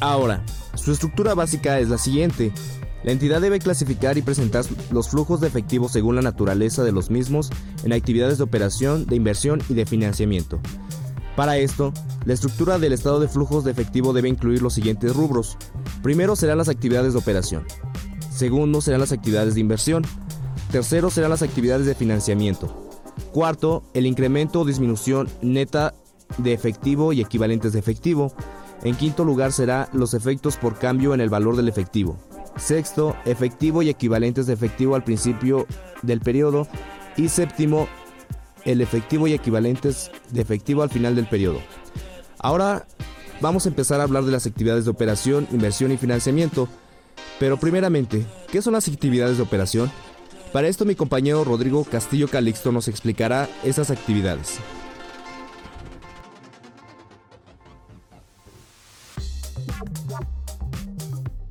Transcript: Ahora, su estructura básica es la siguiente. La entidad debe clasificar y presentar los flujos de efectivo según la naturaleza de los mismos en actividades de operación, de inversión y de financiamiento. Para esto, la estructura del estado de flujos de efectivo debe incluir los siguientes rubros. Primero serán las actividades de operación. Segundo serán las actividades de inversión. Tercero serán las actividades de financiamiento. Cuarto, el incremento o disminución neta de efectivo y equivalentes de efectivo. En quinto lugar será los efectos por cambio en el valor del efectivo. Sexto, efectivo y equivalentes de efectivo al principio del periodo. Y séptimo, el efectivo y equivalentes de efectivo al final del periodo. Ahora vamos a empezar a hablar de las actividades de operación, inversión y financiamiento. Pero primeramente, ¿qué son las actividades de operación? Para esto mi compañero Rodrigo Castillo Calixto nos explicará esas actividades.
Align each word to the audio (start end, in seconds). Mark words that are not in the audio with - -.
Ahora, 0.00 0.44
su 0.74 0.92
estructura 0.92 1.34
básica 1.34 1.78
es 1.80 1.88
la 1.88 1.98
siguiente. 1.98 2.52
La 3.04 3.12
entidad 3.12 3.40
debe 3.40 3.58
clasificar 3.58 4.18
y 4.18 4.22
presentar 4.22 4.64
los 4.90 5.08
flujos 5.08 5.40
de 5.40 5.48
efectivo 5.48 5.88
según 5.88 6.16
la 6.16 6.22
naturaleza 6.22 6.84
de 6.84 6.92
los 6.92 7.10
mismos 7.10 7.50
en 7.84 7.92
actividades 7.92 8.38
de 8.38 8.44
operación, 8.44 9.06
de 9.06 9.16
inversión 9.16 9.62
y 9.68 9.74
de 9.74 9.86
financiamiento. 9.86 10.60
Para 11.36 11.56
esto, 11.56 11.92
la 12.24 12.34
estructura 12.34 12.78
del 12.78 12.92
estado 12.92 13.20
de 13.20 13.28
flujos 13.28 13.64
de 13.64 13.70
efectivo 13.70 14.12
debe 14.12 14.28
incluir 14.28 14.60
los 14.60 14.74
siguientes 14.74 15.14
rubros. 15.14 15.56
Primero 16.02 16.34
serán 16.34 16.58
las 16.58 16.68
actividades 16.68 17.12
de 17.12 17.20
operación. 17.20 17.64
Segundo 18.30 18.80
serán 18.80 19.00
las 19.00 19.12
actividades 19.12 19.54
de 19.54 19.60
inversión. 19.60 20.04
Tercero 20.72 21.10
serán 21.10 21.30
las 21.30 21.42
actividades 21.42 21.86
de 21.86 21.94
financiamiento. 21.94 22.90
Cuarto, 23.32 23.84
el 23.94 24.06
incremento 24.06 24.60
o 24.60 24.64
disminución 24.64 25.28
neta 25.40 25.94
de 26.38 26.52
efectivo 26.52 27.12
y 27.12 27.20
equivalentes 27.20 27.72
de 27.72 27.78
efectivo. 27.78 28.32
En 28.82 28.94
quinto 28.94 29.24
lugar 29.24 29.52
será 29.52 29.88
los 29.92 30.14
efectos 30.14 30.56
por 30.56 30.78
cambio 30.78 31.14
en 31.14 31.20
el 31.20 31.28
valor 31.28 31.56
del 31.56 31.68
efectivo. 31.68 32.16
Sexto, 32.56 33.16
efectivo 33.24 33.82
y 33.82 33.88
equivalentes 33.88 34.46
de 34.46 34.54
efectivo 34.54 34.94
al 34.94 35.04
principio 35.04 35.66
del 36.02 36.20
periodo. 36.20 36.68
Y 37.16 37.28
séptimo, 37.28 37.88
el 38.64 38.80
efectivo 38.80 39.26
y 39.26 39.32
equivalentes 39.32 40.10
de 40.30 40.40
efectivo 40.40 40.82
al 40.82 40.90
final 40.90 41.16
del 41.16 41.26
periodo. 41.26 41.58
Ahora 42.38 42.86
vamos 43.40 43.66
a 43.66 43.68
empezar 43.68 44.00
a 44.00 44.04
hablar 44.04 44.24
de 44.24 44.32
las 44.32 44.46
actividades 44.46 44.84
de 44.84 44.90
operación, 44.90 45.48
inversión 45.52 45.90
y 45.92 45.96
financiamiento. 45.96 46.68
Pero 47.40 47.56
primeramente, 47.56 48.26
¿qué 48.50 48.62
son 48.62 48.74
las 48.74 48.88
actividades 48.88 49.36
de 49.36 49.42
operación? 49.42 49.90
Para 50.52 50.68
esto 50.68 50.84
mi 50.84 50.94
compañero 50.94 51.44
Rodrigo 51.44 51.84
Castillo 51.84 52.28
Calixto 52.28 52.72
nos 52.72 52.88
explicará 52.88 53.48
esas 53.64 53.90
actividades. 53.90 54.58